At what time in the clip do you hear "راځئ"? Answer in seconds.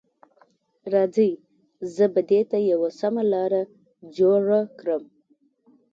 0.93-1.31